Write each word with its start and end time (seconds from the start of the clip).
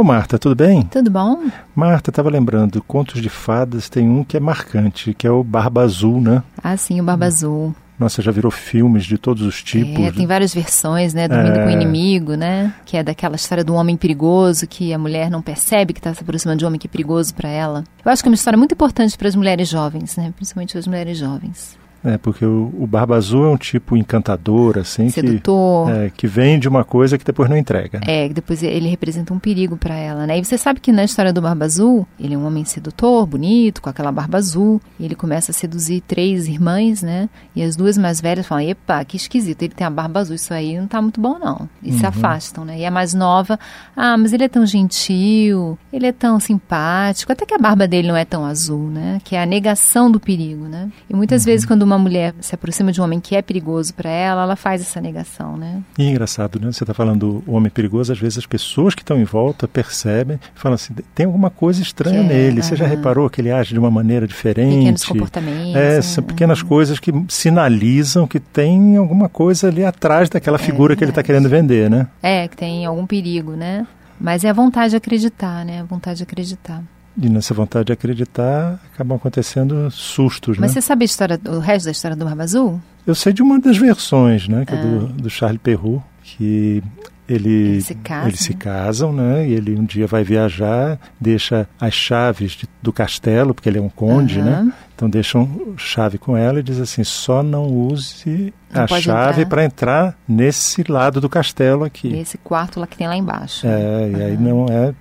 Ô 0.00 0.02
Marta, 0.02 0.38
tudo 0.38 0.54
bem? 0.54 0.80
Tudo 0.84 1.10
bom? 1.10 1.42
Marta, 1.76 2.08
estava 2.08 2.30
lembrando, 2.30 2.82
contos 2.82 3.20
de 3.20 3.28
fadas 3.28 3.90
tem 3.90 4.08
um 4.08 4.24
que 4.24 4.34
é 4.34 4.40
marcante, 4.40 5.12
que 5.12 5.26
é 5.26 5.30
o 5.30 5.44
Barba 5.44 5.82
Azul, 5.82 6.22
né? 6.22 6.42
Ah, 6.64 6.74
sim, 6.74 6.98
o 7.02 7.04
Barba 7.04 7.26
Azul. 7.26 7.74
Nossa, 7.98 8.22
já 8.22 8.32
virou 8.32 8.50
filmes 8.50 9.04
de 9.04 9.18
todos 9.18 9.42
os 9.42 9.62
tipos. 9.62 10.02
É, 10.02 10.10
tem 10.10 10.26
várias 10.26 10.54
versões, 10.54 11.12
né? 11.12 11.28
Dormindo 11.28 11.58
É. 11.58 11.64
com 11.64 11.68
o 11.68 11.70
inimigo, 11.70 12.34
né? 12.34 12.72
Que 12.86 12.96
é 12.96 13.02
daquela 13.02 13.36
história 13.36 13.62
do 13.62 13.74
homem 13.74 13.94
perigoso, 13.94 14.66
que 14.66 14.90
a 14.94 14.98
mulher 14.98 15.30
não 15.30 15.42
percebe 15.42 15.92
que 15.92 16.00
está 16.00 16.14
se 16.14 16.22
aproximando 16.22 16.60
de 16.60 16.64
um 16.64 16.68
homem 16.68 16.80
que 16.80 16.86
é 16.86 16.90
perigoso 16.90 17.34
para 17.34 17.50
ela. 17.50 17.84
Eu 18.02 18.10
acho 18.10 18.22
que 18.22 18.28
é 18.28 18.30
uma 18.30 18.34
história 18.36 18.56
muito 18.56 18.72
importante 18.72 19.18
para 19.18 19.28
as 19.28 19.34
mulheres 19.36 19.68
jovens, 19.68 20.16
né? 20.16 20.32
Principalmente 20.34 20.70
para 20.72 20.80
as 20.80 20.86
mulheres 20.86 21.18
jovens. 21.18 21.78
É, 22.04 22.16
porque 22.16 22.44
o, 22.44 22.72
o 22.78 22.86
Barba 22.86 23.16
Azul 23.16 23.44
é 23.44 23.48
um 23.48 23.56
tipo 23.56 23.96
encantador, 23.96 24.78
assim, 24.78 25.06
que, 25.06 25.12
Sedutor. 25.12 25.90
é, 25.90 26.10
que 26.10 26.26
vende 26.26 26.68
uma 26.68 26.82
coisa 26.84 27.18
que 27.18 27.24
depois 27.24 27.48
não 27.48 27.56
entrega. 27.56 28.00
né? 28.00 28.24
É, 28.24 28.28
que 28.28 28.34
depois 28.34 28.62
ele 28.62 28.88
representa 28.88 29.34
um 29.34 29.38
perigo 29.38 29.76
para 29.76 29.94
ela, 29.94 30.26
né? 30.26 30.38
E 30.38 30.44
você 30.44 30.56
sabe 30.56 30.80
que 30.80 30.92
na 30.92 31.04
história 31.04 31.32
do 31.32 31.42
Barba 31.42 31.64
Azul, 31.66 32.06
ele 32.18 32.34
é 32.34 32.38
um 32.38 32.46
homem 32.46 32.64
sedutor, 32.64 33.26
bonito, 33.26 33.82
com 33.82 33.90
aquela 33.90 34.10
barba 34.10 34.38
azul, 34.38 34.80
e 34.98 35.04
ele 35.04 35.14
começa 35.14 35.50
a 35.50 35.54
seduzir 35.54 36.00
três 36.00 36.48
irmãs, 36.48 37.02
né? 37.02 37.28
E 37.54 37.62
as 37.62 37.76
duas 37.76 37.98
mais 37.98 38.20
velhas 38.20 38.46
falam: 38.46 38.64
"Epa, 38.64 39.04
que 39.04 39.16
esquisito, 39.16 39.62
ele 39.62 39.74
tem 39.74 39.86
a 39.86 39.90
barba 39.90 40.20
azul, 40.20 40.34
isso 40.36 40.54
aí 40.54 40.78
não 40.78 40.86
tá 40.86 41.02
muito 41.02 41.20
bom 41.20 41.38
não". 41.38 41.68
E 41.82 41.92
se 41.92 42.06
afastam, 42.06 42.64
né? 42.64 42.78
E 42.78 42.86
a 42.86 42.90
mais 42.90 43.12
nova: 43.14 43.58
"Ah, 43.96 44.16
mas 44.16 44.32
ele 44.32 44.44
é 44.44 44.48
tão 44.48 44.64
gentil, 44.64 45.78
ele 45.92 46.06
é 46.06 46.12
tão 46.12 46.38
simpático, 46.40 47.30
até 47.32 47.44
que 47.44 47.54
a 47.54 47.58
barba 47.58 47.86
dele 47.86 48.08
não 48.08 48.16
é 48.16 48.24
tão 48.24 48.44
azul, 48.44 48.88
né? 48.88 49.20
Que 49.24 49.36
é 49.36 49.42
a 49.42 49.46
negação 49.46 50.10
do 50.10 50.18
perigo, 50.20 50.64
né? 50.64 50.88
E 51.08 51.14
muitas 51.14 51.44
vezes 51.44 51.66
quando 51.66 51.86
uma 51.90 51.98
mulher 51.98 52.34
se 52.40 52.54
aproxima 52.54 52.92
de 52.92 53.00
um 53.00 53.04
homem 53.04 53.20
que 53.20 53.34
é 53.34 53.42
perigoso 53.42 53.92
para 53.94 54.08
ela, 54.08 54.42
ela 54.42 54.56
faz 54.56 54.80
essa 54.80 55.00
negação, 55.00 55.56
né? 55.56 55.82
E 55.98 56.04
é 56.04 56.10
engraçado, 56.10 56.60
né? 56.60 56.72
Você 56.72 56.84
está 56.84 56.94
falando 56.94 57.42
do 57.42 57.52
homem 57.52 57.70
perigoso, 57.70 58.12
às 58.12 58.18
vezes 58.18 58.38
as 58.38 58.46
pessoas 58.46 58.94
que 58.94 59.02
estão 59.02 59.18
em 59.18 59.24
volta 59.24 59.66
percebem 59.66 60.38
e 60.56 60.58
falam 60.58 60.74
assim, 60.74 60.94
tem 61.14 61.26
alguma 61.26 61.50
coisa 61.50 61.82
estranha 61.82 62.20
é, 62.20 62.22
nele. 62.22 62.62
Você 62.62 62.76
já 62.76 62.86
reparou 62.86 63.28
que 63.28 63.40
ele 63.40 63.50
age 63.50 63.72
de 63.72 63.78
uma 63.78 63.90
maneira 63.90 64.26
diferente? 64.26 64.78
Pequenos 64.78 65.04
comportamentos. 65.04 65.76
É, 65.76 65.96
né? 65.96 66.02
são 66.02 66.24
pequenas 66.24 66.62
coisas 66.62 66.98
que 66.98 67.12
sinalizam 67.28 68.26
que 68.26 68.40
tem 68.40 68.96
alguma 68.96 69.28
coisa 69.28 69.68
ali 69.68 69.84
atrás 69.84 70.28
daquela 70.28 70.58
figura 70.58 70.96
que 70.96 71.04
ele 71.04 71.10
está 71.10 71.22
querendo 71.22 71.48
vender, 71.48 71.90
né? 71.90 72.06
É, 72.22 72.48
que 72.48 72.56
tem 72.56 72.86
algum 72.86 73.06
perigo, 73.06 73.52
né? 73.52 73.86
Mas 74.20 74.44
é 74.44 74.50
a 74.50 74.52
vontade 74.52 74.90
de 74.90 74.96
acreditar, 74.96 75.64
né? 75.64 75.80
A 75.80 75.84
vontade 75.84 76.18
de 76.18 76.22
acreditar. 76.22 76.82
E 77.16 77.28
nessa 77.28 77.52
vontade 77.52 77.86
de 77.86 77.92
acreditar, 77.92 78.80
acabam 78.94 79.16
acontecendo 79.16 79.90
sustos, 79.90 80.58
Mas 80.58 80.70
né? 80.74 80.74
você 80.74 80.80
sabe 80.86 81.04
a 81.04 81.06
história, 81.06 81.40
o 81.48 81.58
resto 81.58 81.86
da 81.86 81.90
história 81.92 82.16
do 82.16 82.24
Barba 82.24 82.42
Azul? 82.44 82.80
Eu 83.06 83.14
sei 83.14 83.32
de 83.32 83.42
uma 83.42 83.58
das 83.58 83.76
versões, 83.76 84.46
né? 84.48 84.64
Que 84.64 84.74
é 84.74 84.78
Ah. 84.78 84.82
do, 84.82 85.06
do 85.08 85.30
Charles 85.30 85.60
Perrault, 85.62 86.02
que 86.22 86.82
ele, 87.28 87.48
Eles 87.50 87.86
se 87.86 87.94
casam, 87.96 88.28
eles 88.28 88.40
se 88.40 88.50
né? 88.52 88.56
casam, 88.58 89.12
né? 89.12 89.48
E 89.48 89.52
ele 89.52 89.74
um 89.78 89.84
dia 89.84 90.06
vai 90.06 90.22
viajar, 90.24 90.98
deixa 91.20 91.68
as 91.80 91.94
chaves 91.94 92.52
de- 92.52 92.68
do 92.82 92.92
castelo, 92.92 93.54
porque 93.54 93.68
ele 93.68 93.78
é 93.78 93.82
um 93.82 93.88
conde, 93.88 94.40
né? 94.42 94.72
Então 95.00 95.08
deixam 95.08 95.48
chave 95.78 96.18
com 96.18 96.36
ela 96.36 96.60
e 96.60 96.62
diz 96.62 96.78
assim, 96.78 97.02
só 97.02 97.42
não 97.42 97.64
use 97.64 98.52
Não 98.70 98.82
a 98.84 98.86
chave 98.86 99.46
para 99.46 99.64
entrar 99.64 100.14
nesse 100.28 100.84
lado 100.86 101.22
do 101.22 101.28
castelo 101.28 101.84
aqui. 101.84 102.08
Nesse 102.10 102.36
quarto 102.36 102.78
lá 102.78 102.86
que 102.86 102.98
tem 102.98 103.08
lá 103.08 103.16
embaixo. 103.16 103.66
É, 103.66 104.10
e 104.10 104.22
aí 104.22 104.36
não 104.36 104.66
é, 104.68 104.92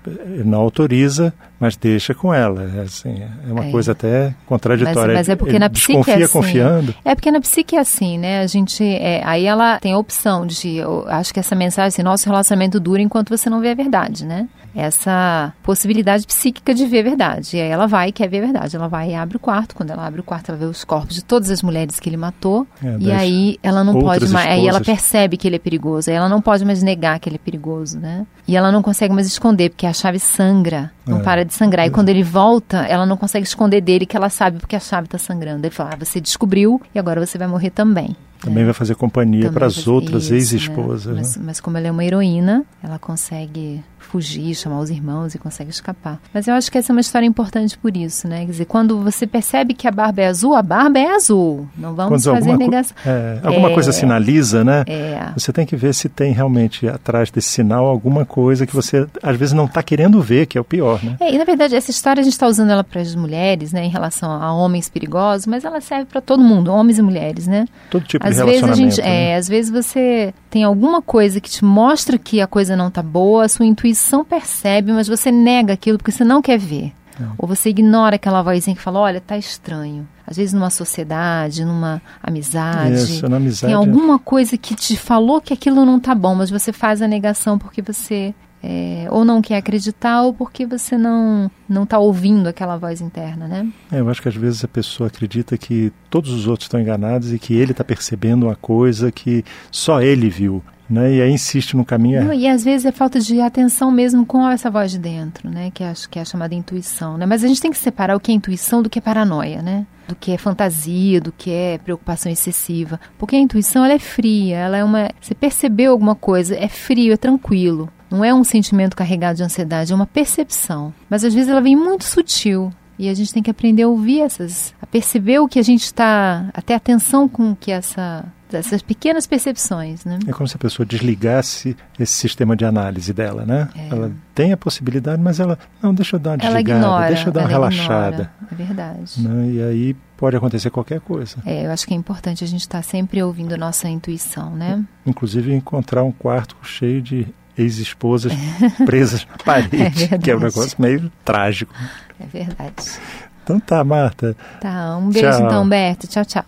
não 0.45 0.61
autoriza, 0.61 1.33
mas 1.59 1.75
deixa 1.75 2.13
com 2.13 2.33
ela. 2.33 2.63
É, 2.77 2.81
assim, 2.83 3.21
é 3.45 3.51
uma 3.51 3.65
É. 3.65 3.71
coisa 3.71 3.91
até 3.91 4.33
contraditória. 4.45 5.13
Mas- 5.13 5.27
mas 5.27 5.29
é 5.29 5.35
porque 5.35 5.51
Ele 5.51 5.59
na 5.59 5.69
psique 5.69 5.87
desconfia 5.97 6.13
é 6.13 6.23
assim. 6.23 6.31
confiando. 6.31 6.95
É 7.03 7.13
porque 7.13 7.29
na 7.31 7.41
psique 7.41 7.75
é 7.75 7.79
assim, 7.79 8.17
né? 8.17 8.39
A 8.39 8.47
gente. 8.47 8.81
é, 8.81 9.21
aí 9.25 9.45
ela 9.45 9.79
tem 9.81 9.91
a 9.91 9.97
opção 9.97 10.47
de. 10.47 10.77
Eu 10.77 11.03
acho 11.09 11.33
que 11.33 11.41
essa 11.41 11.55
mensagem 11.55 11.89
assim, 11.89 12.03
nosso 12.03 12.25
relacionamento 12.29 12.79
dura 12.79 13.01
enquanto 13.01 13.37
você 13.37 13.49
não 13.49 13.59
vê 13.59 13.71
a 13.71 13.75
verdade, 13.75 14.25
né? 14.25 14.47
Essa 14.75 15.53
possibilidade 15.63 16.25
psíquica 16.25 16.73
de 16.73 16.85
ver 16.85 16.99
a 16.99 17.03
verdade. 17.03 17.57
E 17.57 17.61
aí 17.61 17.69
ela 17.69 17.87
vai 17.87 18.09
e 18.09 18.11
quer 18.11 18.27
ver 18.27 18.39
a 18.39 18.41
verdade. 18.41 18.75
Ela 18.75 18.87
vai 18.87 19.11
e 19.11 19.15
abre 19.15 19.37
o 19.37 19.39
quarto. 19.39 19.75
Quando 19.75 19.91
ela 19.91 20.05
abre 20.05 20.19
o 20.21 20.23
quarto, 20.23 20.49
ela 20.49 20.57
vê 20.57 20.65
os 20.65 20.83
corpos 20.83 21.15
de 21.15 21.23
todas 21.23 21.49
as 21.49 21.61
mulheres 21.61 21.99
que 21.99 22.09
ele 22.09 22.17
matou. 22.17 22.65
É, 22.83 22.97
e 22.99 23.11
aí 23.11 23.59
ela 23.63 23.83
não 23.83 23.99
pode 23.99 24.27
mais. 24.29 24.47
Aí 24.47 24.61
ela 24.67 24.79
esposas. 24.79 24.85
percebe 24.87 25.37
que 25.37 25.47
ele 25.47 25.55
é 25.55 25.59
perigoso. 25.59 26.09
Aí 26.09 26.15
ela 26.15 26.29
não 26.29 26.41
pode 26.41 26.63
mais 26.65 26.81
negar 26.83 27.19
que 27.19 27.27
ele 27.29 27.35
é 27.35 27.39
perigoso, 27.39 27.99
né? 27.99 28.25
E 28.47 28.55
ela 28.55 28.71
não 28.71 28.81
consegue 28.81 29.13
mais 29.13 29.27
esconder, 29.27 29.69
porque 29.69 29.85
a 29.85 29.93
chave 29.93 30.19
sangra. 30.19 30.91
Não 31.05 31.19
É. 31.19 31.23
para 31.23 31.43
de 31.43 31.53
sangrar. 31.53 31.87
E 31.87 31.89
quando 31.89 32.09
ele 32.09 32.21
volta, 32.23 32.77
ela 32.79 33.05
não 33.05 33.17
consegue 33.17 33.45
esconder 33.45 33.81
dele 33.81 34.05
que 34.05 34.15
ela 34.15 34.29
sabe 34.29 34.59
porque 34.59 34.75
a 34.75 34.79
chave 34.79 35.05
está 35.07 35.17
sangrando. 35.17 35.65
Ele 35.65 35.73
fala: 35.73 35.91
ah, 35.93 35.97
você 36.05 36.21
descobriu 36.21 36.79
e 36.93 36.99
agora 36.99 37.25
você 37.25 37.37
vai 37.37 37.47
morrer 37.47 37.71
também. 37.71 38.15
Também 38.39 38.63
vai 38.63 38.73
fazer 38.73 38.95
companhia 38.95 39.41
Também 39.45 39.53
para 39.53 39.65
as 39.65 39.85
outras 39.87 40.25
isso, 40.25 40.33
ex-esposas. 40.55 41.07
né? 41.07 41.13
né? 41.13 41.19
Mas, 41.19 41.37
mas 41.37 41.59
como 41.59 41.77
ela 41.77 41.87
é 41.87 41.91
uma 41.91 42.05
heroína, 42.05 42.63
ela 42.81 42.97
consegue 42.97 43.83
fugir, 44.09 44.55
chamar 44.55 44.79
os 44.79 44.89
irmãos 44.89 45.35
e 45.35 45.37
consegue 45.37 45.69
escapar. 45.69 46.19
Mas 46.33 46.47
eu 46.47 46.53
acho 46.55 46.71
que 46.71 46.77
essa 46.77 46.91
é 46.91 46.93
uma 46.93 47.01
história 47.01 47.25
importante 47.25 47.77
por 47.77 47.95
isso, 47.95 48.27
né? 48.27 48.39
Quer 48.45 48.51
dizer, 48.51 48.65
quando 48.65 48.99
você 49.03 49.27
percebe 49.27 49.73
que 49.73 49.87
a 49.87 49.91
barba 49.91 50.21
é 50.21 50.27
azul, 50.27 50.55
a 50.55 50.61
barba 50.61 50.97
é 50.99 51.07
azul. 51.15 51.67
Não 51.77 51.93
vamos 51.93 52.23
Quando 52.25 52.35
fazer 52.35 52.57
negação. 52.57 52.95
é, 53.05 53.39
alguma 53.43 53.69
É. 53.69 53.73
coisa 53.73 53.91
sinaliza, 53.91 54.63
né? 54.63 54.83
É. 54.87 55.29
Você 55.37 55.53
tem 55.53 55.65
que 55.65 55.75
ver 55.75 55.93
se 55.93 56.09
tem 56.09 56.31
realmente 56.33 56.87
atrás 56.87 57.29
desse 57.29 57.49
sinal 57.49 57.85
alguma 57.85 58.25
coisa 58.25 58.65
que 58.65 58.73
você 58.75 59.07
às 59.21 59.37
vezes 59.37 59.53
não 59.53 59.65
está 59.65 59.83
querendo 59.83 60.21
ver, 60.21 60.47
que 60.47 60.57
é 60.57 60.61
o 60.61 60.63
pior, 60.63 61.03
né? 61.03 61.15
É, 61.19 61.33
e 61.33 61.37
na 61.37 61.43
verdade, 61.43 61.75
essa 61.75 61.91
história 61.91 62.21
a 62.21 62.23
gente 62.23 62.33
está 62.33 62.47
usando 62.47 62.71
ela 62.71 62.83
para 62.83 63.01
as 63.01 63.13
mulheres, 63.13 63.71
né, 63.71 63.83
em 63.85 63.89
relação 63.89 64.31
a 64.31 64.51
homens 64.53 64.89
perigosos, 64.89 65.45
mas 65.45 65.63
ela 65.63 65.79
serve 65.81 66.05
para 66.05 66.19
todo 66.21 66.41
mundo, 66.41 66.71
homens 66.71 66.97
e 66.97 67.01
mulheres, 67.01 67.45
né? 67.47 67.65
Todo 67.91 68.03
tipo 68.05 68.25
Às 68.25 68.37
de 68.37 68.43
vezes 68.43 68.63
a 68.63 68.65
relacionamento. 68.65 68.95
gente, 68.95 69.05
né? 69.05 69.31
é, 69.31 69.35
às 69.35 69.47
vezes 69.47 69.69
você 69.71 70.33
tem 70.49 70.63
alguma 70.63 71.01
coisa 71.01 71.39
que 71.39 71.49
te 71.49 71.63
mostra 71.63 72.17
que 72.17 72.41
a 72.41 72.47
coisa 72.47 72.75
não 72.75 72.89
tá 72.89 73.03
boa, 73.03 73.45
a 73.45 73.49
sua 73.49 73.65
intuição 73.65 73.98
percebe, 74.23 74.91
mas 74.91 75.07
você 75.07 75.31
nega 75.31 75.73
aquilo 75.73 75.97
porque 75.97 76.11
você 76.11 76.23
não 76.23 76.41
quer 76.41 76.57
ver. 76.57 76.93
É. 77.19 77.25
Ou 77.37 77.47
você 77.47 77.69
ignora 77.69 78.15
aquela 78.15 78.41
vozinha 78.41 78.75
que 78.75 78.81
fala, 78.81 78.99
olha, 78.99 79.19
tá 79.19 79.37
estranho. 79.37 80.07
Às 80.25 80.37
vezes 80.37 80.53
numa 80.53 80.69
sociedade, 80.69 81.65
numa 81.65 82.01
amizade, 82.21 82.93
Isso, 82.93 83.27
na 83.27 83.37
amizade. 83.37 83.73
tem 83.73 83.73
alguma 83.73 84.17
coisa 84.19 84.57
que 84.57 84.75
te 84.75 84.95
falou 84.95 85.41
que 85.41 85.53
aquilo 85.53 85.85
não 85.85 85.99
tá 85.99 86.15
bom, 86.15 86.35
mas 86.35 86.49
você 86.49 86.71
faz 86.71 87.01
a 87.01 87.07
negação 87.07 87.57
porque 87.57 87.81
você 87.81 88.33
é, 88.61 89.07
ou 89.09 89.23
não 89.23 89.41
quer 89.41 89.57
acreditar 89.57 90.21
ou 90.21 90.33
porque 90.33 90.65
você 90.65 90.97
não 90.97 91.49
não 91.67 91.85
tá 91.85 91.97
ouvindo 91.97 92.47
aquela 92.47 92.77
voz 92.77 92.99
interna, 92.99 93.47
né? 93.47 93.67
É, 93.91 93.99
eu 93.99 94.09
acho 94.09 94.21
que 94.21 94.27
às 94.27 94.35
vezes 94.35 94.63
a 94.63 94.67
pessoa 94.67 95.07
acredita 95.07 95.57
que 95.57 95.91
todos 96.09 96.31
os 96.31 96.45
outros 96.45 96.65
estão 96.65 96.79
enganados 96.79 97.33
e 97.33 97.39
que 97.39 97.53
ele 97.53 97.71
está 97.71 97.83
percebendo 97.83 98.45
uma 98.47 98.55
coisa 98.55 99.11
que 99.11 99.43
só 99.71 100.01
ele 100.01 100.29
viu. 100.29 100.63
Né? 100.89 101.15
E 101.15 101.21
aí 101.21 101.31
insiste 101.31 101.77
no 101.77 101.85
caminho 101.85 102.23
Não, 102.23 102.33
e 102.33 102.47
às 102.47 102.63
vezes 102.63 102.85
é 102.85 102.91
falta 102.91 103.19
de 103.19 103.39
atenção 103.39 103.91
mesmo 103.91 104.25
com 104.25 104.49
essa 104.49 104.71
voz 104.71 104.91
de 104.91 104.97
dentro, 104.97 105.49
né? 105.49 105.69
Que 105.71 105.83
acho 105.83 106.09
que 106.09 106.17
é 106.17 106.21
a 106.23 106.25
chamada 106.25 106.55
intuição, 106.55 107.17
né? 107.17 107.25
Mas 107.25 107.43
a 107.43 107.47
gente 107.47 107.61
tem 107.61 107.69
que 107.69 107.77
separar 107.77 108.15
o 108.15 108.19
que 108.19 108.31
é 108.31 108.35
intuição 108.35 108.81
do 108.81 108.89
que 108.89 108.97
é 108.97 109.01
paranoia, 109.01 109.61
né? 109.61 109.85
Do 110.07 110.15
que 110.15 110.31
é 110.31 110.37
fantasia, 110.37 111.21
do 111.21 111.31
que 111.31 111.51
é 111.51 111.77
preocupação 111.77 112.31
excessiva. 112.31 112.99
Porque 113.19 113.35
a 113.35 113.39
intuição 113.39 113.85
ela 113.85 113.93
é 113.93 113.99
fria, 113.99 114.57
ela 114.57 114.77
é 114.77 114.83
uma. 114.83 115.09
Você 115.21 115.35
percebeu 115.35 115.91
alguma 115.91 116.15
coisa, 116.15 116.55
é 116.55 116.67
frio, 116.67 117.13
é 117.13 117.17
tranquilo. 117.17 117.89
Não 118.09 118.25
é 118.25 118.33
um 118.33 118.43
sentimento 118.43 118.95
carregado 118.95 119.37
de 119.37 119.43
ansiedade, 119.43 119.93
é 119.93 119.95
uma 119.95 120.07
percepção. 120.07 120.91
Mas 121.07 121.23
às 121.23 121.33
vezes 121.33 121.49
ela 121.49 121.61
vem 121.61 121.75
muito 121.75 122.05
sutil. 122.05 122.71
E 122.97 123.07
a 123.07 123.13
gente 123.13 123.33
tem 123.33 123.41
que 123.41 123.49
aprender 123.49 123.83
a 123.83 123.87
ouvir 123.87 124.19
essas, 124.19 124.73
a 124.81 124.85
perceber 124.85 125.39
o 125.39 125.47
que 125.47 125.57
a 125.57 125.63
gente 125.63 125.83
está, 125.83 126.49
a 126.53 126.61
ter 126.61 126.73
atenção 126.73 127.29
com 127.29 127.55
que 127.55 127.71
essa, 127.71 128.25
essas 128.51 128.81
pequenas 128.81 129.27
percepções, 129.27 130.05
né? 130.05 130.19
É 130.27 130.31
como 130.31 130.47
se 130.47 130.55
a 130.55 130.59
pessoa 130.59 130.85
desligasse 130.85 131.75
esse 131.99 132.13
sistema 132.13 132.55
de 132.55 132.65
análise 132.65 133.13
dela, 133.13 133.45
né? 133.45 133.69
Ela 133.89 134.11
tem 134.33 134.51
a 134.53 134.57
possibilidade, 134.57 135.21
mas 135.21 135.39
ela, 135.39 135.57
não, 135.81 135.93
deixa 135.93 136.15
eu 136.15 136.19
dar 136.19 136.31
uma 136.31 136.35
É. 136.43 136.45
Ela 136.45 136.55
desligada, 136.55 136.79
ignora. 136.79 137.07
deixa 137.07 137.29
eu 137.29 137.33
dar 137.33 137.39
uma 137.41 137.51
ela 137.51 137.69
relaxada. 137.69 138.15
ignora, 138.15 138.31
É 138.51 138.55
verdade. 138.55 139.21
Né? 139.21 139.47
E 139.51 139.61
aí 139.63 139.95
pode 140.17 140.35
acontecer 140.35 140.69
qualquer 140.69 140.99
coisa. 140.99 141.37
É, 141.45 141.65
eu 141.65 141.71
acho 141.71 141.85
que 141.87 141.93
é 141.93 141.97
importante 141.97 142.43
a 142.43 142.47
gente 142.47 142.61
estar 142.61 142.81
sempre 142.83 143.21
ouvindo 143.23 143.53
a 143.53 143.57
nossa 143.57 143.87
intuição, 143.87 144.55
né? 144.55 144.83
Inclusive 145.05 145.53
encontrar 145.53 146.03
um 146.03 146.11
quarto 146.11 146.55
cheio 146.63 147.01
de 147.01 147.27
ex-esposas 147.57 148.33
presas 148.85 149.25
na 149.29 149.37
parede, 149.43 149.69
verdade. 149.77 150.19
que 150.23 150.31
é 150.31 150.35
um 150.35 150.39
negócio 150.39 150.75
meio 150.81 151.11
trágico. 151.23 151.73
É 152.19 152.25
verdade. 152.25 152.99
Então 153.43 153.59
tá, 153.59 153.83
Marta. 153.83 154.35
Tá, 154.61 154.95
um 154.97 155.09
beijo 155.09 155.27
Tchau. 155.29 155.45
então, 155.45 155.67
Berto. 155.67 156.07
Tchau, 156.07 156.23
tchau. 156.25 156.45